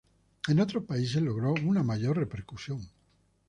[0.47, 2.81] En otros países logró una mayor repercusión.